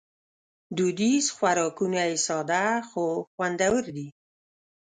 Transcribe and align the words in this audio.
دودیز 0.77 1.25
خوراکونه 1.35 2.01
یې 2.09 2.17
ساده 2.25 2.63
خو 2.89 3.03
خوندور 3.33 3.83
دي. 3.95 4.07